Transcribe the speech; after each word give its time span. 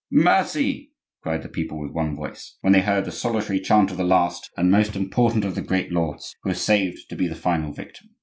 "Mercy!" 0.11 0.93
cried 1.21 1.43
the 1.43 1.47
people 1.47 1.79
with 1.79 1.91
one 1.91 2.15
voice, 2.15 2.57
when 2.61 2.73
they 2.73 2.81
heard 2.81 3.05
the 3.05 3.11
solitary 3.11 3.59
chant 3.59 3.91
of 3.91 3.97
the 3.97 4.03
last 4.03 4.49
and 4.57 4.71
most 4.71 4.95
important 4.95 5.45
of 5.45 5.53
the 5.53 5.61
great 5.61 5.91
lords, 5.91 6.35
who 6.41 6.49
was 6.49 6.59
saved 6.59 7.07
to 7.07 7.15
be 7.15 7.27
the 7.27 7.35
final 7.35 7.71
victim. 7.71 8.09